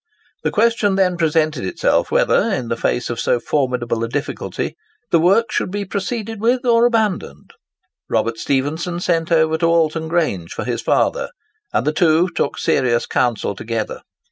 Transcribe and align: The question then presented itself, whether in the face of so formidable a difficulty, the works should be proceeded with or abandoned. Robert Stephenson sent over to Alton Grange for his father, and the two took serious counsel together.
The 0.41 0.49
question 0.49 0.95
then 0.95 1.15
presented 1.15 1.63
itself, 1.63 2.09
whether 2.09 2.39
in 2.51 2.69
the 2.69 2.75
face 2.75 3.11
of 3.11 3.19
so 3.19 3.39
formidable 3.39 4.03
a 4.03 4.09
difficulty, 4.09 4.75
the 5.11 5.19
works 5.19 5.53
should 5.53 5.69
be 5.69 5.85
proceeded 5.85 6.41
with 6.41 6.65
or 6.65 6.87
abandoned. 6.87 7.51
Robert 8.09 8.39
Stephenson 8.39 8.99
sent 8.99 9.31
over 9.31 9.59
to 9.59 9.67
Alton 9.67 10.07
Grange 10.07 10.53
for 10.53 10.63
his 10.63 10.81
father, 10.81 11.29
and 11.71 11.85
the 11.85 11.93
two 11.93 12.29
took 12.29 12.57
serious 12.57 13.05
counsel 13.05 13.53
together. 13.53 14.01